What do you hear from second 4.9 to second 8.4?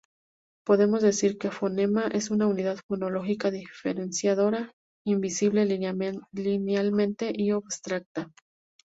indivisible linealmente y abstracta.